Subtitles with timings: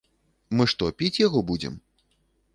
[0.59, 1.79] Мы што, піць яго будзем?!